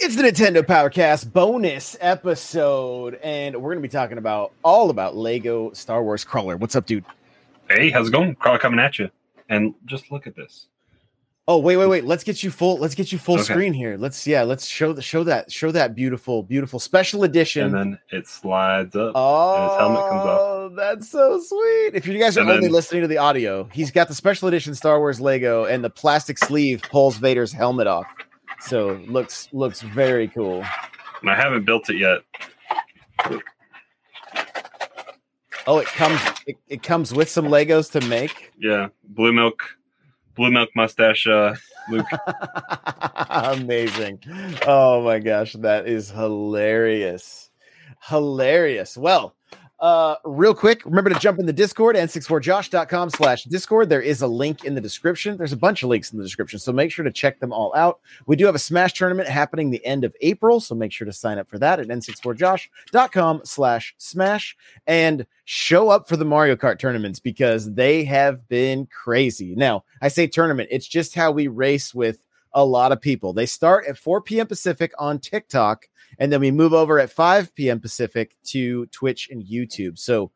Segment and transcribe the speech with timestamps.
[0.00, 5.16] It's the Nintendo Powercast bonus episode, and we're going to be talking about all about
[5.16, 6.56] Lego Star Wars Crawler.
[6.56, 7.04] What's up, dude?
[7.68, 8.36] Hey, how's it going?
[8.36, 9.10] Crawler coming at you.
[9.48, 10.68] And just look at this.
[11.48, 12.04] Oh, wait, wait, wait.
[12.04, 12.78] Let's get you full.
[12.78, 13.44] Let's get you full okay.
[13.44, 13.96] screen here.
[13.96, 14.44] Let's yeah.
[14.44, 17.64] Let's show the show that show that beautiful, beautiful special edition.
[17.64, 19.12] And then it slides up.
[19.16, 20.38] Oh, and his helmet comes off.
[20.40, 21.90] Oh, that's so sweet.
[21.94, 24.46] If you guys are and only then, listening to the audio, he's got the special
[24.46, 28.06] edition Star Wars Lego, and the plastic sleeve pulls Vader's helmet off.
[28.60, 30.64] So looks looks very cool.
[31.20, 32.20] And I haven't built it yet.
[35.66, 38.52] Oh, it comes it, it comes with some Legos to make.
[38.58, 39.62] Yeah, blue milk,
[40.34, 41.54] blue milk mustache, uh,
[41.90, 42.06] Luke.
[43.28, 44.20] Amazing!
[44.66, 47.50] Oh my gosh, that is hilarious,
[48.02, 48.96] hilarious.
[48.96, 49.36] Well,
[49.80, 53.88] uh, real quick, remember to jump in the Discord, n64josh.com slash Discord.
[53.88, 55.36] There is a link in the description.
[55.36, 57.72] There's a bunch of links in the description, so make sure to check them all
[57.76, 58.00] out.
[58.26, 61.12] We do have a Smash tournament happening the end of April, so make sure to
[61.12, 64.56] sign up for that at n64josh.com slash Smash
[64.86, 69.54] and show up for the Mario Kart tournaments because they have been crazy.
[69.54, 72.22] Now, I say tournament, it's just how we race with
[72.52, 73.32] a lot of people.
[73.32, 74.46] They start at 4 p.m.
[74.46, 75.88] Pacific on TikTok
[76.18, 77.80] and then we move over at 5 p.m.
[77.80, 79.98] Pacific to Twitch and YouTube.
[79.98, 80.30] So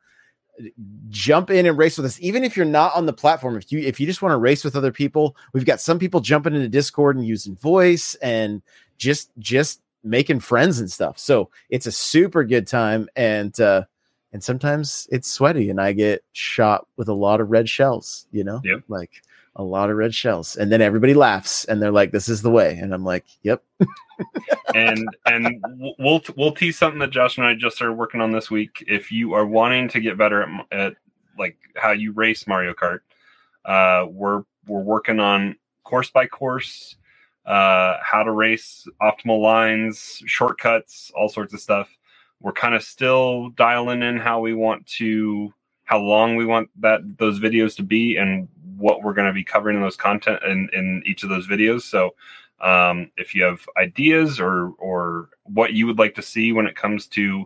[1.08, 3.80] jump in and race with us even if you're not on the platform if you
[3.80, 6.68] if you just want to race with other people we've got some people jumping into
[6.68, 8.60] discord and using voice and
[8.98, 13.82] just just making friends and stuff so it's a super good time and uh
[14.34, 18.44] and sometimes it's sweaty and i get shot with a lot of red shells you
[18.44, 18.82] know yep.
[18.88, 19.22] like
[19.56, 20.56] a lot of red shells.
[20.56, 22.78] And then everybody laughs and they're like this is the way.
[22.80, 23.62] And i'm like yep.
[24.74, 25.62] And and
[25.98, 28.84] we'll we'll tease something that josh and i just started working on this week.
[28.86, 30.94] If you are wanting to get better at, at
[31.38, 33.00] like how you race mario kart
[33.64, 36.96] uh we're we're working on course by course
[37.46, 41.88] uh how to race optimal lines shortcuts all sorts of stuff.
[42.40, 45.52] We're kind of still dialing in how we want to
[45.84, 48.48] how long we want that those videos to be and
[48.82, 51.82] what we're going to be covering in those content in, in each of those videos.
[51.82, 52.14] So
[52.60, 56.76] um, if you have ideas or or what you would like to see when it
[56.76, 57.44] comes to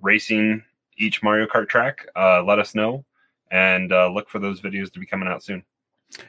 [0.00, 0.62] racing
[0.98, 3.04] each Mario Kart track, uh, let us know
[3.50, 5.62] and uh, look for those videos to be coming out soon.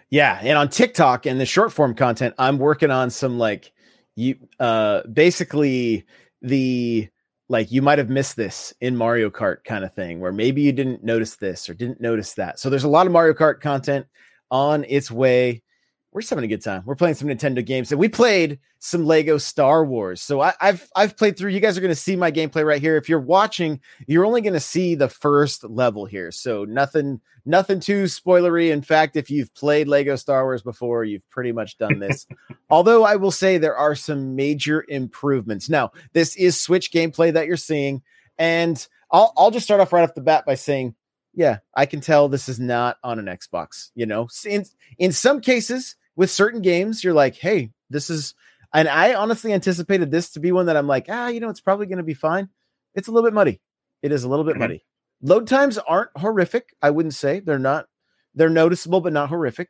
[0.10, 3.72] Yeah, and on TikTok and the short form content, I'm working on some like
[4.16, 6.06] you uh basically
[6.42, 7.08] the
[7.50, 10.72] like you might have missed this in Mario Kart kind of thing where maybe you
[10.72, 12.60] didn't notice this or didn't notice that.
[12.60, 14.06] So there's a lot of Mario Kart content
[14.52, 15.64] on its way.
[16.12, 16.84] We're just having a good time.
[16.86, 20.22] We're playing some Nintendo games, and we played some Lego Star Wars.
[20.22, 21.52] So I, have I've played through.
[21.52, 22.96] You guys are going to see my gameplay right here.
[22.96, 26.32] If you're watching, you're only going to see the first level here.
[26.32, 28.72] So nothing nothing too spoilery.
[28.72, 32.26] In fact, if you've played Lego Star Wars before, you've pretty much done this.
[32.70, 35.70] Although I will say there are some major improvements.
[35.70, 38.02] Now this is Switch gameplay that you're seeing,
[38.38, 40.96] and I'll I'll just start off right off the bat by saying
[41.38, 43.92] yeah, I can tell this is not on an Xbox.
[43.94, 44.66] You know, in
[44.98, 48.34] in some cases with certain games, you're like, hey, this is,
[48.74, 51.62] and I honestly anticipated this to be one that I'm like, ah, you know, it's
[51.62, 52.50] probably going to be fine.
[52.96, 53.62] It's a little bit muddy.
[54.02, 54.62] It is a little bit mm-hmm.
[54.62, 54.86] muddy.
[55.22, 56.76] Load times aren't horrific.
[56.82, 57.86] I wouldn't say they're not.
[58.34, 59.70] They're noticeable, but not horrific.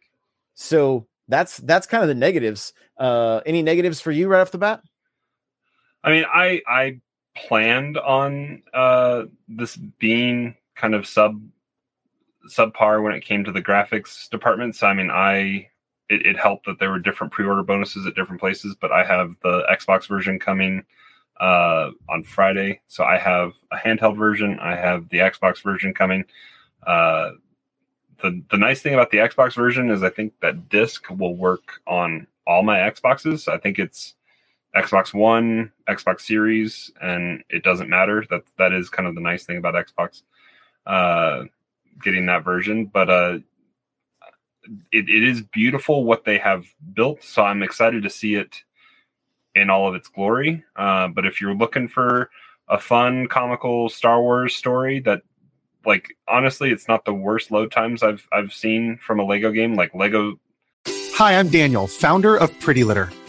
[0.53, 2.71] So that's that's kind of the negatives.
[2.97, 4.81] Uh, any negatives for you right off the bat?
[6.01, 7.01] I mean, I I
[7.35, 11.41] planned on uh this being kind of sub
[12.47, 14.75] subpar when it came to the graphics department.
[14.75, 15.69] So I mean, I
[16.09, 19.35] it, it, helped that there were different pre-order bonuses at different places, but I have
[19.43, 20.85] the Xbox version coming
[21.39, 24.57] uh, on Friday, so I have a handheld version.
[24.59, 26.25] I have the Xbox version coming.
[26.85, 27.31] Uh,
[28.21, 31.81] the the nice thing about the Xbox version is I think that disc will work
[31.85, 33.47] on all my Xboxes.
[33.47, 34.15] I think it's
[34.75, 38.25] Xbox One, Xbox Series, and it doesn't matter.
[38.29, 40.23] That that is kind of the nice thing about Xbox.
[40.85, 41.43] Uh,
[42.03, 43.39] getting that version, but uh,
[44.91, 47.23] it, it is beautiful what they have built.
[47.23, 48.63] So I'm excited to see it
[49.55, 50.63] in all of its glory.
[50.75, 52.29] Uh, but if you're looking for
[52.67, 55.21] a fun, comical Star Wars story that,
[55.85, 59.75] like, honestly, it's not the worst load times I've I've seen from a Lego game.
[59.75, 60.39] Like Lego.
[60.87, 63.09] Hi, I'm Daniel, founder of Pretty Litter.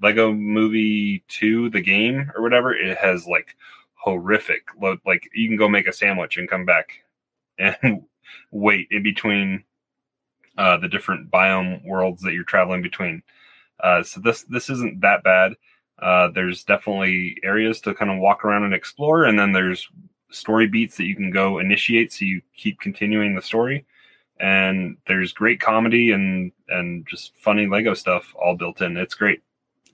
[0.00, 3.56] Lego Movie 2, the game or whatever, it has like
[3.94, 4.68] horrific.
[4.80, 6.90] Like you can go make a sandwich and come back
[7.58, 8.04] and
[8.50, 9.64] wait in between
[10.56, 13.22] uh, the different biome worlds that you're traveling between.
[13.80, 15.52] Uh, so this this isn't that bad.
[16.00, 19.88] Uh, there's definitely areas to kind of walk around and explore, and then there's
[20.30, 23.84] story beats that you can go initiate, so you keep continuing the story.
[24.40, 28.96] And there's great comedy and and just funny Lego stuff all built in.
[28.96, 29.42] It's great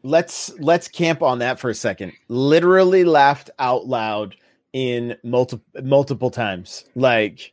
[0.05, 2.13] let's let's camp on that for a second.
[2.29, 4.37] Literally laughed out loud
[4.73, 6.85] in multiple multiple times.
[6.95, 7.53] Like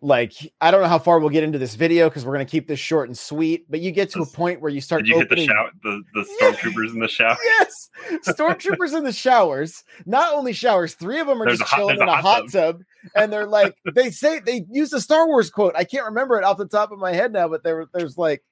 [0.00, 2.68] like I don't know how far we'll get into this video because we're gonna keep
[2.68, 3.70] this short and sweet.
[3.70, 5.04] But you get to a point where you start.
[5.04, 5.48] Did you opening...
[5.48, 5.70] hit the shower?
[5.82, 7.36] The, the stormtroopers in the shower.
[7.44, 7.90] Yes,
[8.26, 9.84] stormtroopers in the showers.
[10.04, 12.50] Not only showers, three of them are there's just a chilling in a, hot, tub.
[12.50, 12.82] tub,
[13.14, 15.74] and they're like they say they use a Star Wars quote.
[15.76, 18.42] I can't remember it off the top of my head now, but there there's like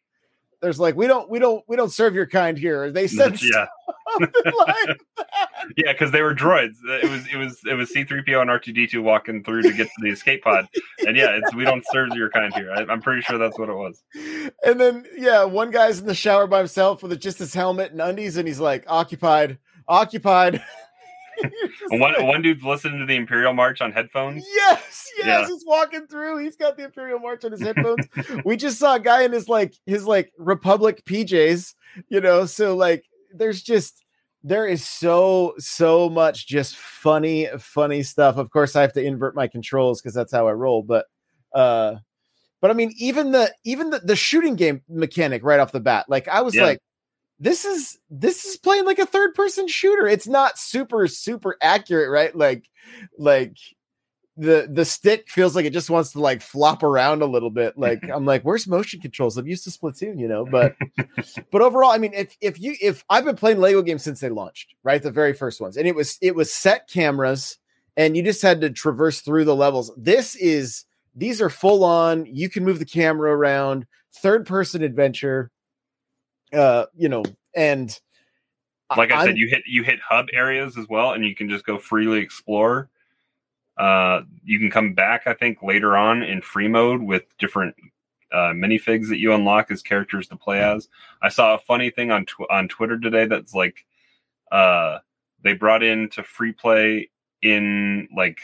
[0.60, 2.90] there's like we don't we don't we don't serve your kind here.
[2.90, 3.66] They said yeah.
[4.20, 5.00] like
[5.76, 6.76] yeah, because they were droids.
[6.84, 9.42] It was it was it was C three PO and R two D two walking
[9.42, 10.68] through to get to the escape pod,
[11.06, 12.72] and yeah, it's we don't serve your kind here.
[12.72, 14.02] I, am pretty sure that's what it was.
[14.64, 18.00] And then yeah, one guy's in the shower by himself with just his helmet and
[18.00, 19.58] undies, and he's like occupied,
[19.88, 20.62] occupied.
[21.88, 24.44] One like, one dude's listening to the Imperial March on headphones.
[24.54, 25.46] Yes, yes, yeah.
[25.46, 26.38] he's walking through.
[26.38, 28.06] He's got the Imperial March on his headphones.
[28.44, 31.74] we just saw a guy in his like his like Republic PJs,
[32.08, 32.46] you know.
[32.46, 34.02] So like, there's just
[34.42, 38.36] there is so so much just funny funny stuff.
[38.36, 40.82] Of course, I have to invert my controls because that's how I roll.
[40.82, 41.06] But
[41.52, 41.96] uh,
[42.60, 46.06] but I mean, even the even the, the shooting game mechanic right off the bat,
[46.08, 46.62] like I was yeah.
[46.62, 46.78] like,
[47.38, 50.06] this is this is playing like a third person shooter.
[50.06, 52.34] It's not super super accurate, right?
[52.34, 52.68] Like
[53.18, 53.56] like
[54.38, 57.76] the the stick feels like it just wants to like flop around a little bit.
[57.76, 59.36] Like I'm like, where's motion controls?
[59.36, 60.44] I'm used to Splatoon, you know.
[60.44, 60.76] But
[61.50, 64.30] but overall, I mean, if if you if I've been playing Lego games since they
[64.30, 67.58] launched, right, the very first ones, and it was it was set cameras,
[67.96, 69.90] and you just had to traverse through the levels.
[69.96, 70.84] This is
[71.14, 72.26] these are full on.
[72.26, 75.50] You can move the camera around, third person adventure
[76.52, 77.98] uh, you know, and
[78.96, 81.48] like I, I said, you hit you hit hub areas as well, and you can
[81.48, 82.88] just go freely explore.
[83.76, 87.74] Uh, you can come back, I think, later on in free mode with different
[88.32, 90.88] uh, minifigs that you unlock as characters to play as.
[91.22, 93.84] I saw a funny thing on tw- on Twitter today that's like,
[94.50, 94.98] uh,
[95.42, 97.10] they brought in to free play
[97.42, 98.40] in like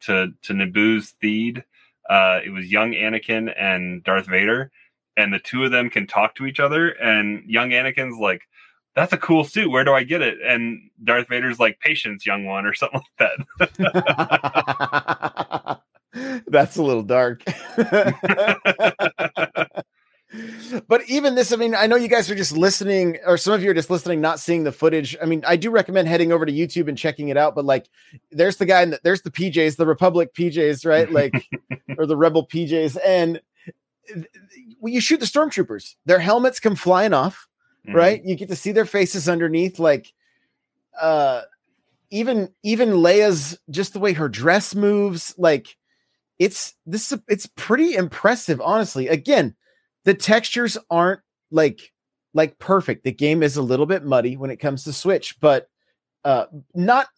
[0.00, 1.62] to to Naboo's Theed.
[2.08, 4.72] Uh, it was young Anakin and Darth Vader,
[5.16, 6.90] and the two of them can talk to each other.
[6.90, 8.42] And young Anakin's like,
[8.94, 9.70] "That's a cool suit.
[9.70, 13.30] Where do I get it?" And Darth Vader's like, "Patience, young one," or something like
[13.78, 15.80] that.
[16.46, 17.42] That's a little dark.
[20.88, 23.62] but even this, I mean, I know you guys are just listening, or some of
[23.62, 25.16] you are just listening, not seeing the footage.
[25.20, 27.54] I mean, I do recommend heading over to YouTube and checking it out.
[27.54, 27.88] But like,
[28.30, 31.10] there's the guy, and the, there's the PJs, the Republic PJs, right?
[31.10, 31.46] Like,
[31.98, 33.40] or the Rebel PJs, and
[34.84, 35.94] you shoot the stormtroopers.
[36.06, 37.48] Their helmets come flying off,
[37.86, 37.96] mm-hmm.
[37.96, 38.24] right?
[38.24, 39.78] You get to see their faces underneath.
[39.78, 40.12] Like,
[41.00, 41.42] uh,
[42.10, 45.34] even even Leia's just the way her dress moves.
[45.38, 45.76] Like,
[46.38, 47.12] it's this.
[47.28, 49.08] It's pretty impressive, honestly.
[49.08, 49.54] Again,
[50.04, 51.20] the textures aren't
[51.50, 51.92] like
[52.34, 53.04] like perfect.
[53.04, 55.68] The game is a little bit muddy when it comes to Switch, but
[56.24, 57.08] uh, not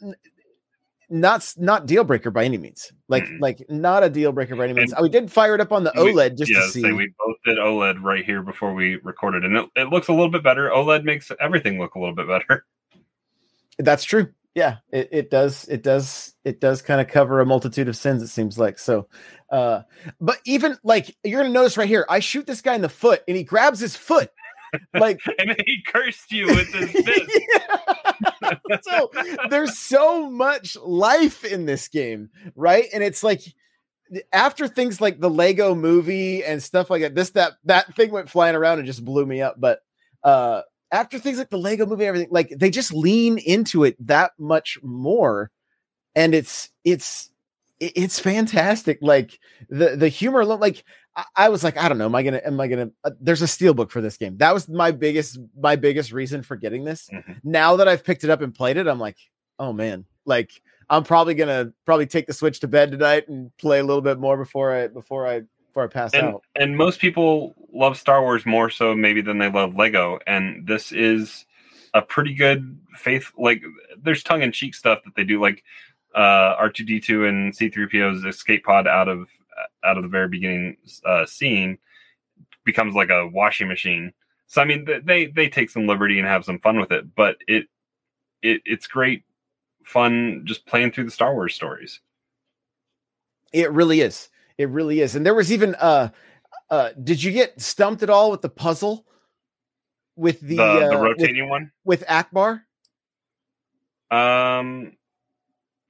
[1.11, 2.93] not not deal breaker by any means.
[3.09, 3.41] Like mm.
[3.41, 4.93] like not a deal breaker by any means.
[4.93, 6.93] And we did fire it up on the we, OLED just yeah, to see.
[6.93, 10.31] We both did OLED right here before we recorded, and it, it looks a little
[10.31, 10.71] bit better.
[10.71, 12.65] OLED makes everything look a little bit better.
[13.79, 14.29] That's true.
[14.55, 15.67] Yeah, it, it does.
[15.69, 16.35] It does.
[16.45, 18.23] It does kind of cover a multitude of sins.
[18.23, 19.09] It seems like so.
[19.51, 19.83] Uh,
[20.21, 23.23] but even like you're gonna notice right here, I shoot this guy in the foot,
[23.27, 24.31] and he grabs his foot
[24.95, 27.41] like and then he cursed you with his fist.
[28.83, 29.11] so
[29.51, 32.87] there's so much life in this game, right?
[32.93, 33.43] And it's like
[34.33, 38.31] after things like the Lego movie and stuff like that, this that that thing went
[38.31, 39.57] flying around and just blew me up.
[39.59, 39.81] But
[40.23, 40.63] uh
[40.93, 44.79] after things like the Lego movie, everything like they just lean into it that much
[44.83, 45.51] more,
[46.15, 47.31] and it's it's
[47.81, 48.99] it's fantastic.
[49.03, 49.39] Like
[49.69, 50.85] the the humor, like
[51.17, 52.91] I, I was like, I don't know, am I gonna am I gonna?
[53.05, 54.37] Uh, there's a steel book for this game.
[54.39, 57.09] That was my biggest my biggest reason for getting this.
[57.13, 57.33] Mm-hmm.
[57.45, 59.17] Now that I've picked it up and played it, I'm like,
[59.59, 60.51] oh man, like
[60.91, 64.19] I'm probably gonna probably take the Switch to bed tonight and play a little bit
[64.19, 66.43] more before I before I before I pass and, out.
[66.57, 70.93] and most people love Star Wars more so maybe than they love Lego, and this
[70.93, 71.47] is
[71.95, 73.31] a pretty good faith.
[73.39, 73.63] Like
[74.03, 75.63] there's tongue in cheek stuff that they do, like
[76.15, 79.29] uh, R2D2 and C3PO's escape pod out of
[79.85, 81.79] out of the very beginning uh, scene
[82.65, 84.13] becomes like a washing machine.
[84.47, 87.37] So I mean, they they take some liberty and have some fun with it, but
[87.49, 87.67] it
[88.43, 89.25] it it's great
[89.85, 92.01] fun just playing through the Star Wars stories.
[93.53, 94.29] It really is.
[94.59, 95.15] It really is.
[95.17, 96.11] And there was even uh
[96.71, 99.07] uh did you get stumped at all with the puzzle
[100.17, 101.73] with the The, uh, the with- rotating one.
[101.85, 102.63] with, Ackbar?
[104.11, 104.93] Um.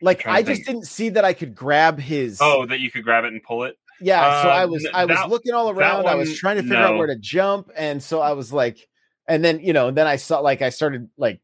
[0.04, 0.66] Like I just think.
[0.66, 3.64] didn't see that I could grab his Oh, that you could grab it and pull
[3.64, 3.76] it.
[4.00, 6.06] Yeah, so Uh, I was n- I was that- looking all around.
[6.06, 8.88] I was trying to figure out where to jump, and so I was like,
[9.28, 11.40] and then you know, and then I saw like I started like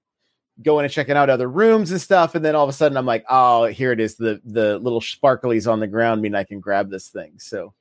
[0.62, 3.06] going and checking out other rooms and stuff, and then all of a sudden I'm
[3.06, 4.16] like, oh, here it is.
[4.16, 7.32] The the little sparklies on the ground mean I can grab this thing.
[7.38, 7.72] So,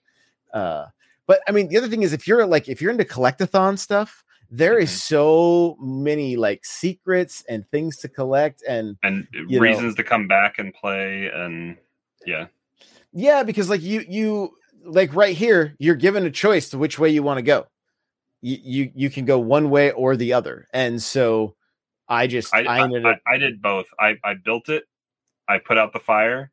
[0.54, 0.86] uh,
[1.28, 4.24] but I mean, the other thing is if you're like if you're into collectathon stuff,
[4.50, 4.98] there is Mhm.
[4.98, 9.60] so many like secrets and things to collect and and know.
[9.60, 11.78] reasons to come back and play and
[12.26, 12.48] yeah
[13.12, 17.10] Yeah, because like you you like right here, you're given a choice to which way
[17.10, 17.68] you want to go.
[18.42, 21.56] You, you you can go one way or the other, and so
[22.08, 24.86] I just I, I, I, ended I, up I did both I, I built it
[25.50, 26.52] i put out the fire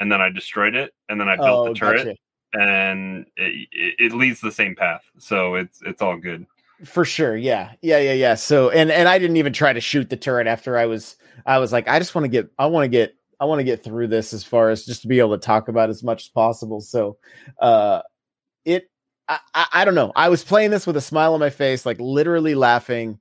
[0.00, 2.16] and then i destroyed it and then i built oh the turret gotcha.
[2.54, 6.44] and it, it, it leads the same path so it's it's all good
[6.84, 7.36] for sure.
[7.36, 8.34] Yeah, yeah, yeah, yeah.
[8.34, 11.58] So and and I didn't even try to shoot the turret after I was I
[11.58, 13.82] was like I just want to get I want to get I want to get
[13.82, 16.28] through this as far as just to be able to talk about as much as
[16.28, 16.80] possible.
[16.80, 17.18] So
[17.60, 18.02] uh
[18.64, 18.90] it
[19.28, 20.12] I, I, I don't know.
[20.16, 23.18] I was playing this with a smile on my face, like literally laughing.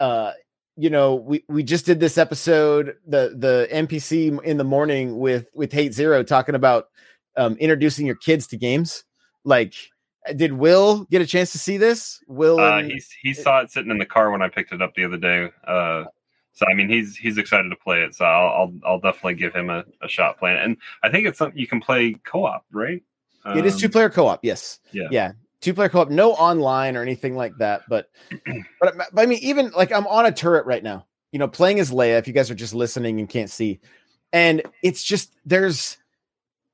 [0.00, 0.32] Uh
[0.76, 5.48] you know, we we just did this episode, the the NPC in the morning with
[5.54, 6.86] with Hate Zero talking about
[7.36, 9.04] um introducing your kids to games.
[9.44, 9.74] Like
[10.36, 12.20] did Will get a chance to see this?
[12.28, 14.82] Will uh, and- he he saw it sitting in the car when i picked it
[14.82, 16.04] up the other day uh
[16.52, 19.54] so i mean he's he's excited to play it so i'll i'll, I'll definitely give
[19.54, 22.64] him a, a shot playing it and i think it's something you can play co-op
[22.72, 23.02] right
[23.54, 24.78] it is two Um, player co-op, yes.
[24.92, 25.08] yeah.
[25.10, 25.32] Yeah.
[25.62, 27.80] Two player co-op, no online or anything like that.
[27.88, 28.10] But
[28.80, 31.80] but, but I mean, even like I'm on a turret right now, you know, playing
[31.80, 33.80] as Leia, if you guys are just listening and can't see.
[34.34, 35.96] And it's just there's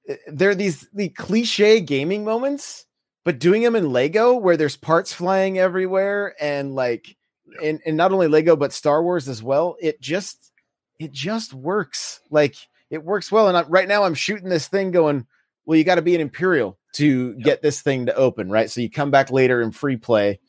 [0.09, 2.87] eh, there are these the cliche gaming moments,
[3.25, 7.17] but doing them in Lego where there's parts flying everywhere and like
[7.63, 9.77] and, and not only Lego but Star Wars as well.
[9.81, 10.53] It just
[10.99, 12.21] it just works.
[12.31, 12.55] Like
[12.91, 13.49] it works well.
[13.49, 15.27] And I, right now I'm shooting this thing going,
[15.65, 18.71] well, you got to be an Imperial to get this thing to open, right?
[18.71, 20.41] So you come back later in free play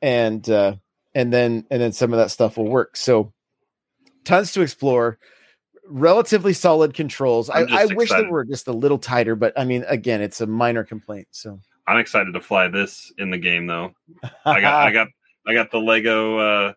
[0.00, 0.76] and uh
[1.14, 2.96] and then and then some of that stuff will work.
[2.96, 3.32] So
[4.24, 5.18] tons to explore.
[5.92, 7.50] Relatively solid controls.
[7.50, 10.46] I, I wish they were just a little tighter, but I mean, again, it's a
[10.46, 11.26] minor complaint.
[11.32, 13.92] So i'm excited to fly this in the game though
[14.44, 15.08] I got I got
[15.46, 16.72] I got the Lego uh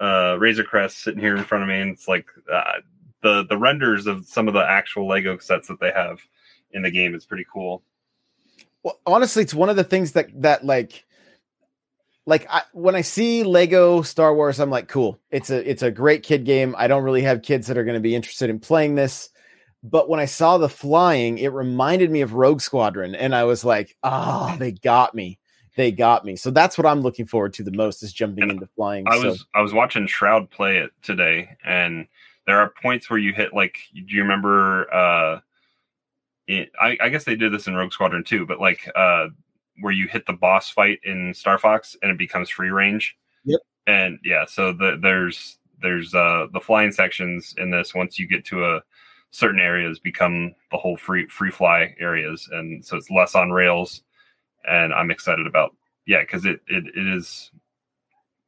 [0.00, 2.80] uh Razor Crest sitting here in front of me and it's like uh,
[3.22, 6.20] the the renders of some of the actual Lego sets that they have
[6.72, 7.82] in the game is pretty cool.
[8.82, 11.04] Well, honestly, it's one of the things that that like
[12.26, 15.20] like I, when I see Lego Star Wars, I'm like, cool.
[15.30, 16.74] It's a it's a great kid game.
[16.76, 19.30] I don't really have kids that are going to be interested in playing this,
[19.82, 23.64] but when I saw the flying, it reminded me of Rogue Squadron, and I was
[23.64, 25.38] like, oh, they got me.
[25.76, 26.36] They got me.
[26.36, 29.06] So that's what I'm looking forward to the most is jumping And into flying.
[29.08, 32.06] I so, was I was watching Shroud play it today and
[32.46, 35.40] there are points where you hit like do you remember uh
[36.48, 39.28] it, I, I guess they did this in Rogue Squadron too, but like uh
[39.80, 43.16] where you hit the boss fight in Star Fox and it becomes free range.
[43.44, 43.60] Yep.
[43.86, 48.44] And yeah, so the, there's there's uh the flying sections in this once you get
[48.46, 48.82] to a
[49.32, 54.02] certain areas become the whole free free fly areas and so it's less on rails
[54.68, 55.74] and I'm excited about
[56.06, 57.50] yeah because it, it it is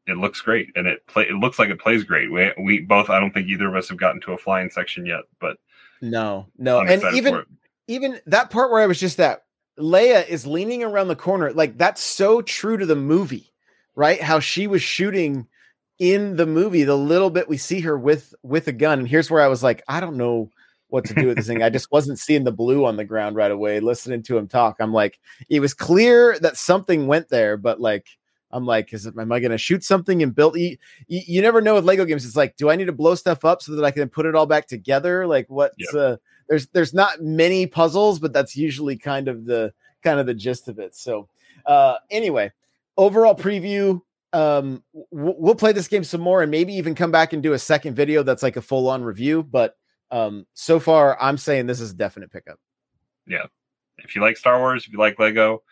[0.06, 3.10] it looks great and it play it looks like it plays great we, we both
[3.10, 5.56] I don't think either of us have gotten to a flying section yet but
[6.04, 7.44] no, no, I'm and even
[7.86, 9.44] even that part where I was just that
[9.78, 13.52] Leia is leaning around the corner, like that's so true to the movie.
[13.94, 14.20] right?
[14.20, 15.46] How she was shooting
[15.98, 18.98] in the movie, the little bit we see her with with a gun.
[19.00, 20.50] And here's where I was like, I don't know
[20.94, 21.60] what to do with this thing.
[21.60, 23.80] I just wasn't seeing the blue on the ground right away.
[23.80, 28.06] Listening to him talk, I'm like, it was clear that something went there, but like,
[28.52, 30.56] I'm like, is it, am I going to shoot something and build?
[30.56, 30.76] You,
[31.08, 32.24] you, never know with Lego games.
[32.24, 34.36] It's like, do I need to blow stuff up so that I can put it
[34.36, 35.26] all back together?
[35.26, 35.94] Like, what's yep.
[35.94, 36.16] uh,
[36.48, 39.72] there's there's not many puzzles, but that's usually kind of the
[40.04, 40.94] kind of the gist of it.
[40.94, 41.28] So,
[41.66, 42.52] uh, anyway,
[42.96, 44.00] overall preview.
[44.32, 47.58] Um, we'll play this game some more and maybe even come back and do a
[47.58, 49.42] second video that's like a full on review.
[49.44, 49.76] But
[50.11, 52.58] um, so far, I'm saying this is a definite pickup.
[53.26, 53.46] Yeah.
[53.99, 55.62] If you like Star Wars, if you like Lego,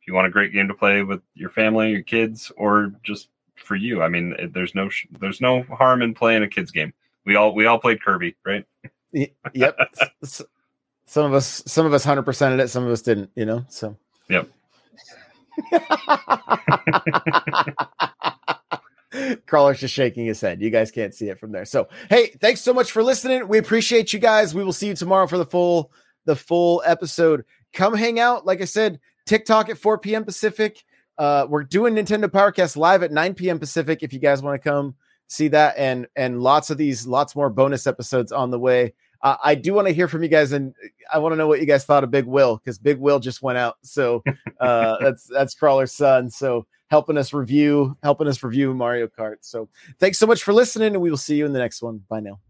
[0.00, 3.28] if you want a great game to play with your family, your kids, or just
[3.56, 4.90] for you, I mean, there's no
[5.20, 6.92] there's no harm in playing a kids game.
[7.24, 8.64] We all we all played Kirby, right?
[9.12, 9.78] yep.
[10.22, 12.68] some of us some of us hundred percent it.
[12.68, 13.30] Some of us didn't.
[13.34, 13.64] You know.
[13.68, 13.96] So.
[14.28, 14.48] Yep.
[19.46, 20.60] Crawler's just shaking his head.
[20.60, 21.64] You guys can't see it from there.
[21.64, 23.48] So, hey, thanks so much for listening.
[23.48, 24.54] We appreciate you guys.
[24.54, 25.92] We will see you tomorrow for the full
[26.24, 27.44] the full episode.
[27.72, 28.46] Come hang out.
[28.46, 30.24] Like I said, TikTok at 4 p.m.
[30.24, 30.84] Pacific.
[31.18, 33.58] Uh, we're doing Nintendo Powercast live at 9 p.m.
[33.58, 34.02] Pacific.
[34.02, 34.94] If you guys want to come
[35.28, 38.94] see that, and and lots of these, lots more bonus episodes on the way.
[39.22, 40.74] Uh, I do want to hear from you guys, and
[41.12, 43.42] I want to know what you guys thought of Big Will because Big Will just
[43.42, 43.76] went out.
[43.82, 44.22] So
[44.60, 46.30] uh, that's that's Crawler's son.
[46.30, 49.36] So helping us review, helping us review Mario Kart.
[49.40, 52.02] So thanks so much for listening, and we will see you in the next one.
[52.08, 52.40] Bye now.